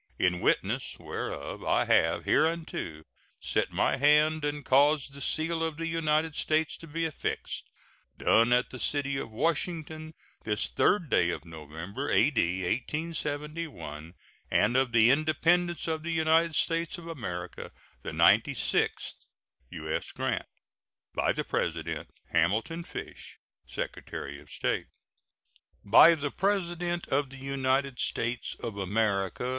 [0.17, 3.03] In witness whereof I have hereunto
[3.39, 7.69] set my hand and caused the seal of the United States to be affixed.
[8.17, 12.61] Done at the city of Washington, this 3d day of November, A.D.
[12.63, 14.15] 1871,
[14.49, 17.71] and of the Independence of the United States of America
[18.01, 19.27] the ninety sixth.
[19.71, 20.11] [SEAL.] U.S.
[20.13, 20.47] GRANT.
[21.13, 23.37] By the President: HAMILTON FISH,
[23.67, 24.87] Secretary of State.
[25.85, 29.49] BY THE PRESIDENT OF THE UNITED STATES OF AMERICA.